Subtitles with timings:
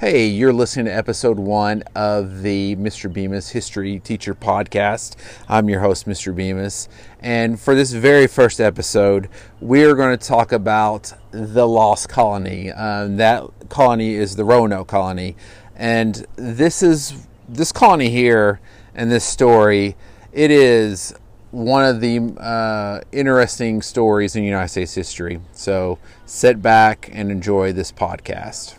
[0.00, 3.08] Hey, you're listening to episode one of the Mr.
[3.08, 5.14] Bemiss History Teacher Podcast.
[5.48, 6.34] I'm your host, Mr.
[6.34, 6.88] Bemiss.
[7.20, 9.28] And for this very first episode,
[9.60, 12.72] we're going to talk about the Lost Colony.
[12.72, 15.36] Um, that colony is the Roanoke Colony.
[15.76, 18.58] And this is this colony here
[18.96, 19.94] and this story,
[20.32, 21.14] it is
[21.52, 25.40] one of the uh, interesting stories in United States history.
[25.52, 28.76] So sit back and enjoy this podcast.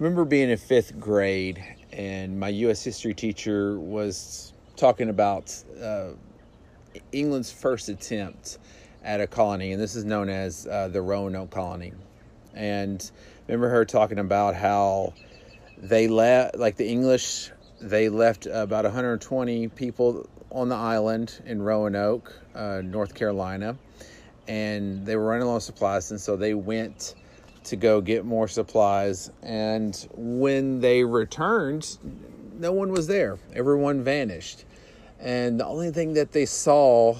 [0.00, 2.82] Remember being in fifth grade and my U.S.
[2.82, 6.08] history teacher was talking about uh,
[7.12, 8.56] England's first attempt
[9.04, 11.92] at a colony, and this is known as uh, the Roanoke colony.
[12.54, 13.08] And
[13.46, 15.12] remember her talking about how
[15.76, 17.50] they left, like the English,
[17.82, 23.76] they left about 120 people on the island in Roanoke, uh, North Carolina,
[24.48, 27.14] and they were running low on supplies, and so they went
[27.64, 29.30] to go get more supplies.
[29.42, 31.98] And when they returned,
[32.58, 33.38] no one was there.
[33.54, 34.64] Everyone vanished.
[35.18, 37.16] And the only thing that they saw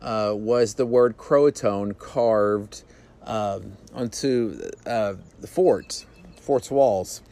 [0.00, 2.82] uh, was the word Croatoan carved
[3.24, 6.04] um, onto uh, the fort,
[6.40, 7.22] fort's walls.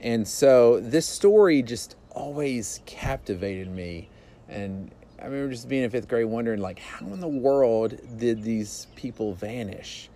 [0.00, 4.08] And so this story just always captivated me.
[4.48, 8.42] And I remember just being in fifth grade wondering, like, how in the world did
[8.42, 10.10] these people vanish?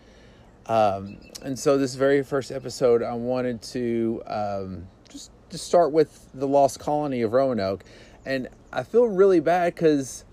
[0.69, 6.29] Um, and so, this very first episode, I wanted to um, just to start with
[6.35, 7.83] the lost colony of Roanoke,
[8.27, 10.25] and I feel really bad because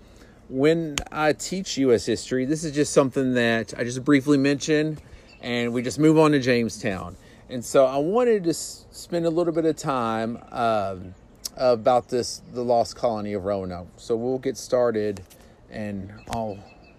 [0.50, 2.04] when I teach U.S.
[2.04, 4.98] history, this is just something that I just briefly mention,
[5.40, 7.16] and we just move on to Jamestown.
[7.48, 11.14] And so, I wanted to spend a little bit of time um,
[11.56, 13.88] about this the lost colony of Roanoke.
[13.96, 15.22] So we'll get started,
[15.70, 16.58] and I'll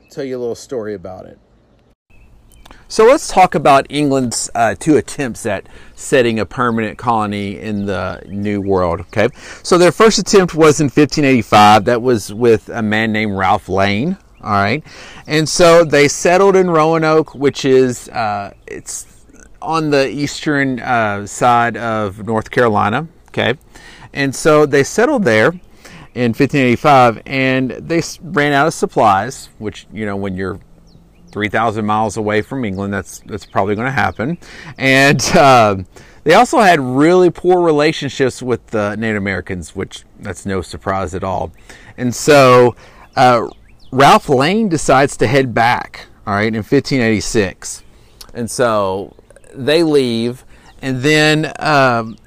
[0.09, 1.38] tell you a little story about it.
[2.89, 8.23] So let's talk about England's uh, two attempts at setting a permanent colony in the
[8.28, 9.01] New World.
[9.01, 9.28] Okay,
[9.61, 11.83] so their first attempt was in 1585.
[11.83, 14.17] That was with a man named Ralph Lane.
[14.41, 14.83] All right,
[15.25, 19.05] and so they settled in Roanoke, which is uh, it's
[19.61, 23.07] on the eastern uh, side of North Carolina.
[23.29, 23.55] Okay,
[24.13, 25.49] and so they settled there
[26.16, 29.49] in 1585, and they ran out of supplies.
[29.57, 30.61] Which you know, when you're
[31.31, 32.93] 3,000 miles away from England.
[32.93, 34.38] That's that's probably going to happen.
[34.77, 35.77] And uh,
[36.23, 41.23] they also had really poor relationships with the Native Americans, which that's no surprise at
[41.23, 41.51] all.
[41.97, 42.75] And so
[43.16, 43.47] uh,
[43.91, 46.07] Ralph Lane decides to head back.
[46.25, 47.83] All right, in 1586,
[48.33, 49.16] and so
[49.53, 50.45] they leave,
[50.81, 51.53] and then.
[51.59, 52.17] Um,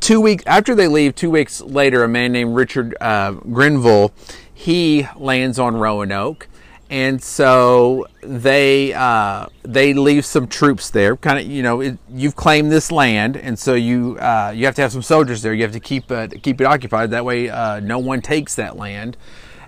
[0.00, 4.12] two weeks after they leave, two weeks later, a man named Richard uh, Grenville,
[4.54, 6.48] he lands on Roanoke,
[6.88, 11.16] and so they uh, they leave some troops there.
[11.16, 14.74] Kind of, you know, it, you've claimed this land, and so you uh, you have
[14.76, 15.52] to have some soldiers there.
[15.52, 17.10] You have to keep it keep it occupied.
[17.10, 19.16] That way, uh, no one takes that land.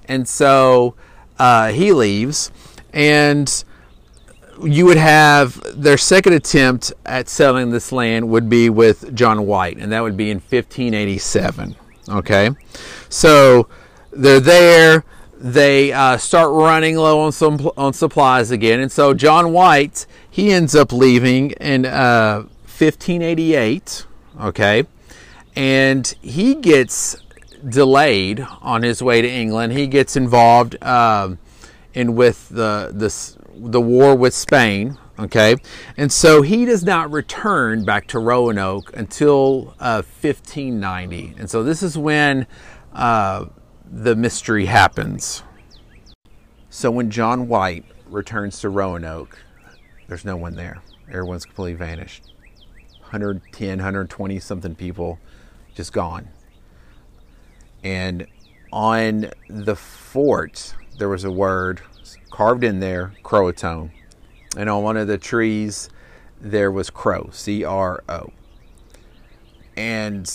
[0.06, 0.94] And so
[1.38, 2.50] uh, he leaves,
[2.92, 3.64] and
[4.64, 9.76] you would have their second attempt at selling this land would be with John White,
[9.78, 11.76] and that would be in 1587.
[12.10, 12.50] Okay,
[13.08, 13.68] so
[14.12, 15.04] they're there
[15.40, 20.52] they uh, start running low on some on supplies again, and so John White he
[20.52, 24.06] ends up leaving in uh, 1588.
[24.40, 24.84] Okay,
[25.54, 27.16] and he gets
[27.68, 29.72] delayed on his way to England.
[29.72, 31.38] He gets involved um,
[31.94, 34.98] in with the the the war with Spain.
[35.20, 35.56] Okay,
[35.96, 41.82] and so he does not return back to Roanoke until uh, 1590, and so this
[41.82, 42.46] is when
[42.92, 43.46] uh,
[43.90, 45.42] the mystery happens.
[46.70, 49.38] So when John White returns to Roanoke,
[50.06, 50.82] there's no one there.
[51.08, 52.32] Everyone's completely vanished.
[53.00, 55.18] 110, 120 something people
[55.74, 56.28] just gone.
[57.82, 58.26] And
[58.70, 61.80] on the fort, there was a word
[62.30, 63.90] carved in there, Croatoan.
[64.56, 65.88] And on one of the trees,
[66.40, 68.32] there was Crow, C R O.
[69.76, 70.30] And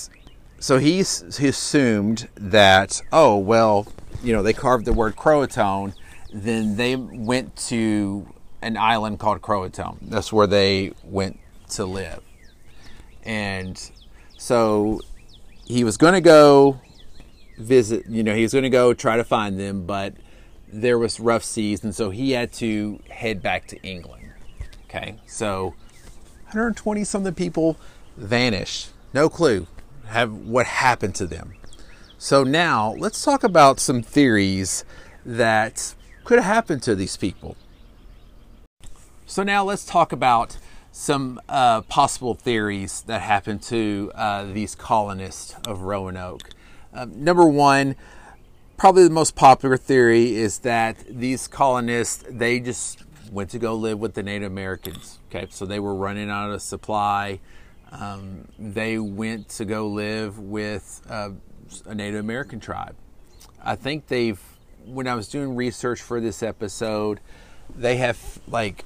[0.64, 3.86] so he, he assumed that, oh, well,
[4.24, 5.94] you know, they carved the word Croatoan,
[6.32, 8.26] then they went to
[8.62, 9.98] an island called Croatoan.
[10.04, 11.38] That's where they went
[11.72, 12.24] to live.
[13.24, 13.78] And
[14.38, 15.02] so
[15.66, 16.80] he was going to go
[17.58, 20.14] visit, you know, he was going to go try to find them, but
[20.72, 24.32] there was rough seas, and so he had to head back to England.
[24.86, 25.76] Okay, so
[26.46, 27.76] 120 something people
[28.16, 28.92] vanished.
[29.14, 29.68] No clue
[30.08, 31.56] have what happened to them.
[32.18, 34.86] So now let's talk about some theories
[35.26, 37.58] that could have happened to these people.
[39.26, 40.58] So now let's talk about
[40.92, 46.50] some uh, possible theories that happened to uh, these colonists of Roanoke.
[46.94, 47.96] Um, number one,
[48.78, 53.00] probably the most popular theory is that these colonists they just
[53.32, 55.20] went to go live with the Native Americans.
[55.30, 57.40] Okay, so they were running out of supply.
[57.94, 61.30] Um, they went to go live with uh,
[61.86, 62.96] a Native American tribe.
[63.64, 64.40] I think they've.
[64.86, 67.22] When I was doing research for this episode,
[67.74, 68.84] they have like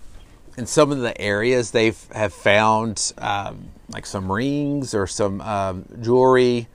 [0.58, 5.86] in some of the areas they have found um, like some rings or some um,
[6.02, 6.68] jewelry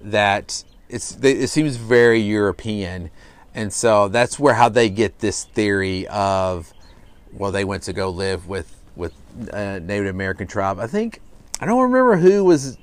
[0.00, 3.10] that it's it seems very European,
[3.54, 6.72] and so that's where how they get this theory of
[7.32, 9.12] well they went to go live with with
[9.52, 10.78] a Native American tribe.
[10.78, 11.20] I think
[11.60, 12.78] I don't remember who was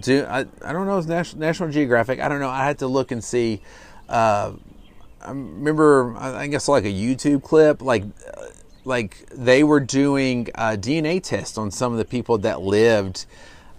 [0.00, 2.20] do I, I don't know it was National, National Geographic.
[2.20, 2.48] I don't know.
[2.48, 3.60] I had to look and see.
[4.08, 4.52] Uh,
[5.20, 8.04] I remember I guess like a YouTube clip like
[8.84, 13.26] like they were doing a DNA tests on some of the people that lived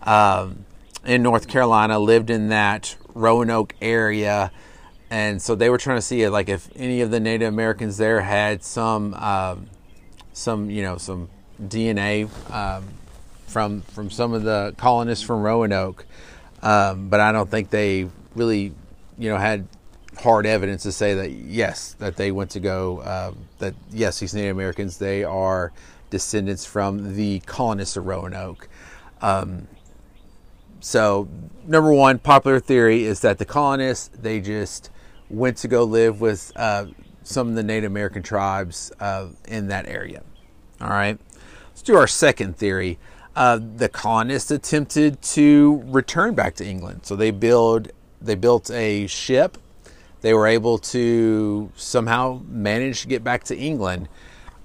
[0.03, 0.65] um,
[1.05, 4.51] in North Carolina, lived in that Roanoke area,
[5.09, 8.21] and so they were trying to see like if any of the Native Americans there
[8.21, 9.67] had some um,
[10.33, 11.29] some you know some
[11.61, 12.83] DNA um,
[13.47, 16.05] from from some of the colonists from Roanoke,
[16.61, 18.73] um, but I don't think they really
[19.17, 19.67] you know had
[20.19, 24.33] hard evidence to say that yes, that they went to go, uh, that yes, these
[24.33, 25.71] Native Americans, they are
[26.09, 28.67] descendants from the colonists of Roanoke.
[29.21, 29.67] Um,
[30.79, 31.27] so,
[31.65, 34.89] number one, popular theory is that the colonists, they just
[35.29, 36.85] went to go live with uh,
[37.23, 40.23] some of the Native American tribes uh, in that area.
[40.79, 41.19] All right,
[41.69, 42.99] let's do our second theory.
[43.37, 49.05] Uh, the colonists attempted to return back to England, so they build they built a
[49.05, 49.57] ship
[50.21, 54.09] they were able to somehow manage to get back to England.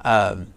[0.05, 0.55] Um,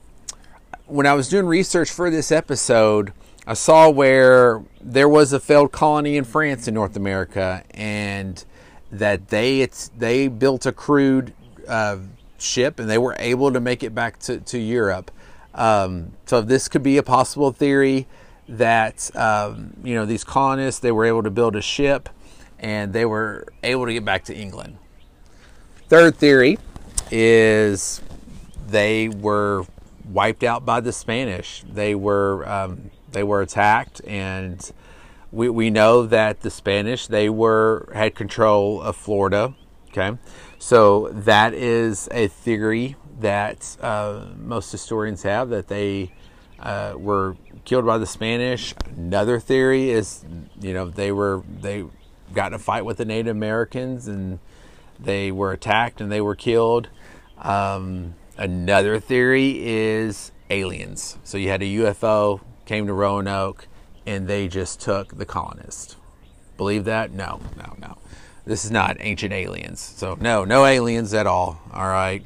[0.88, 3.14] when I was doing research for this episode,
[3.46, 8.44] I saw where there was a failed colony in France in North America, and
[8.92, 11.34] that they it's they built a crude
[11.68, 11.98] uh,
[12.38, 15.12] ship and they were able to make it back to, to Europe.
[15.56, 18.07] Um, so this could be a possible theory
[18.48, 22.10] that um, you know these colonists they were able to build a ship
[22.60, 24.78] and they were able to get back to England.
[25.88, 26.57] Third theory
[27.12, 28.02] is
[28.68, 29.66] they were
[30.12, 31.63] wiped out by the Spanish.
[31.68, 34.72] They were um, they were attacked, and
[35.31, 39.54] we, we know that the Spanish they were had control of Florida.
[39.97, 40.18] Okay,
[40.59, 46.12] so that is a theory that uh, most historians have that they
[46.59, 48.75] uh, were killed by the Spanish.
[48.97, 50.25] Another theory is
[50.59, 51.86] you know they were they
[52.33, 54.39] got in a fight with the Native Americans and
[55.00, 56.89] they were attacked and they were killed.
[57.38, 61.18] Um, another theory is aliens.
[61.24, 63.69] So you had a UFO came to Roanoke
[64.06, 65.95] and they just took the colonists.
[66.57, 67.12] Believe that?
[67.12, 67.97] No, no, no.
[68.45, 69.80] This is not ancient aliens.
[69.80, 71.59] So no, no aliens at all.
[71.74, 72.24] All right.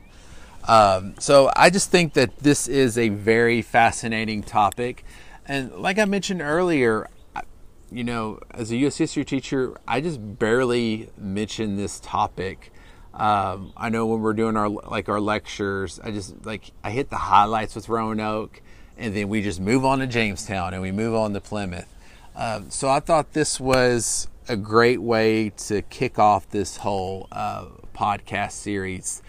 [0.68, 5.04] Um, so I just think that this is a very fascinating topic,
[5.48, 7.10] and like I mentioned earlier,
[7.92, 8.98] you know, as a U.S.
[8.98, 12.72] history teacher, I just barely mention this topic.
[13.14, 17.10] Um, I know when we're doing our like our lectures, I just like I hit
[17.10, 18.62] the highlights with Roanoke,
[18.98, 21.92] and then we just move on to Jamestown and we move on to Plymouth.
[22.36, 27.66] Um, so I thought this was a great way to kick off this whole uh,
[27.96, 29.22] podcast series.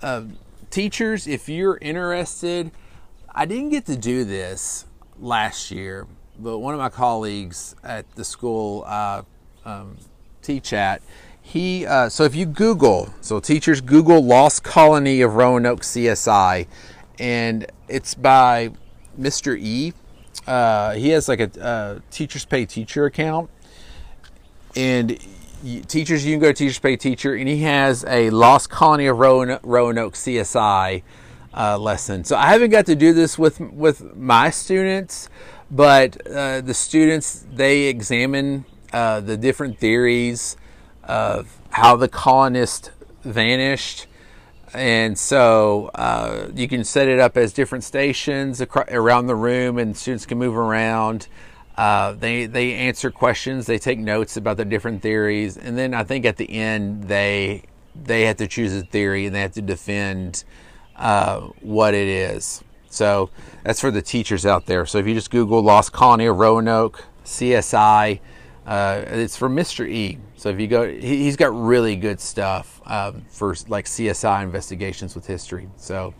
[0.00, 0.24] Uh,
[0.70, 2.70] teachers, if you're interested,
[3.34, 4.86] I didn't get to do this
[5.18, 6.06] last year
[6.42, 9.22] but one of my colleagues at the school, uh,
[9.64, 9.98] um,
[10.42, 11.02] T-Chat,
[11.42, 16.66] he uh, so if you Google, so teachers Google Lost Colony of Roanoke CSI,
[17.18, 18.70] and it's by
[19.18, 19.58] Mr.
[19.58, 19.92] E.
[20.46, 23.50] Uh, he has like a, a Teachers Pay Teacher account,
[24.76, 25.18] and
[25.88, 29.18] teachers you can go to Teachers Pay Teacher, and he has a Lost Colony of
[29.18, 31.02] Roanoke, Roanoke CSI
[31.54, 32.24] uh, lesson.
[32.24, 35.28] So I haven't got to do this with with my students,
[35.70, 40.56] but uh, the students they examine uh, the different theories
[41.04, 42.90] of how the colonists
[43.22, 44.06] vanished
[44.72, 49.96] and so uh, you can set it up as different stations around the room and
[49.96, 51.26] students can move around
[51.76, 56.04] uh, they they answer questions they take notes about the different theories and then i
[56.04, 57.62] think at the end they
[57.94, 60.44] they have to choose a theory and they have to defend
[60.96, 63.30] uh, what it is So
[63.64, 64.84] that's for the teachers out there.
[64.84, 68.20] So if you just Google Lost Colony of Roanoke, CSI,
[68.66, 69.88] uh, it's for Mr.
[69.88, 70.18] E.
[70.36, 75.14] So if you go, he, has got really good stuff um, for like CSI investigations
[75.14, 75.68] with history.
[75.76, 76.14] So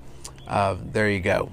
[0.46, 1.50] uh, there you go.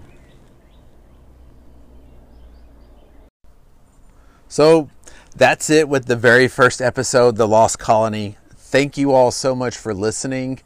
[4.48, 4.90] So
[5.36, 8.38] that's it with the very first episode, The Lost Colony.
[8.56, 10.62] Thank you all so much for listening.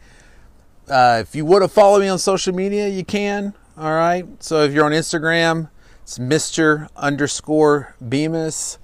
[0.87, 3.53] Uh, if you want to follow me on social media, you can.
[3.77, 4.25] All right.
[4.43, 5.69] So if you're on Instagram,
[6.03, 6.89] it's Mr.
[6.95, 8.77] underscore Bemiss.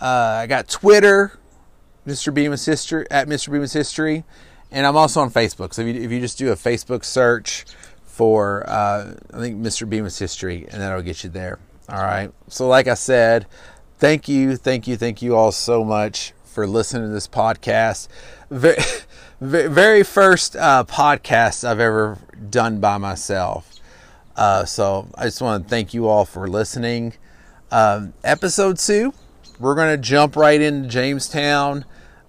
[0.00, 1.38] Uh, I got Twitter,
[2.06, 2.32] Mr.
[2.32, 3.48] Bemiss History at Mr.
[3.48, 4.24] Bemiss History,
[4.70, 5.74] and I'm also on Facebook.
[5.74, 7.64] So if you, if you just do a Facebook search
[8.04, 9.88] for uh, I think Mr.
[9.88, 11.58] Bemiss History, and that'll get you there.
[11.88, 12.30] All right.
[12.48, 13.46] So like I said,
[13.98, 18.08] thank you, thank you, thank you all so much for listening to this podcast.
[18.50, 18.82] Very,
[19.40, 23.74] very first uh, podcast I've ever done by myself.
[24.36, 27.14] Uh, so I just want to thank you all for listening.
[27.70, 29.12] Um, episode two,
[29.58, 31.84] we're going to jump right into Jamestown.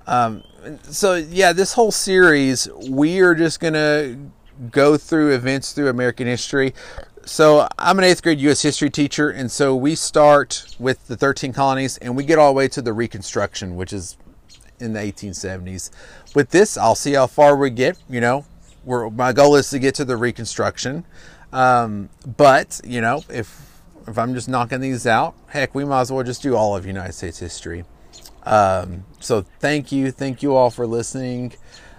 [0.08, 0.44] Um,
[0.84, 4.18] so yeah, this whole series, we are just going to
[4.72, 6.74] go through events through American history.
[7.26, 8.62] So I'm an eighth grade U.S.
[8.62, 12.58] history teacher, and so we start with the 13 colonies, and we get all the
[12.58, 14.18] way to the Reconstruction, which is
[14.80, 15.92] in the 1870s.
[16.34, 17.98] With this, I'll see how far we get.
[18.10, 18.46] You know,
[18.86, 21.06] my goal is to get to the Reconstruction.
[21.54, 26.12] Um, but you know, if if I'm just knocking these out, heck, we might as
[26.12, 27.86] well just do all of United States history.
[28.44, 31.54] Um, so thank you, thank you all for listening.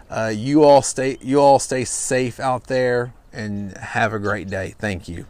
[0.09, 4.75] Uh, you all stay you all stay safe out there and have a great day.
[4.79, 5.27] Thank you.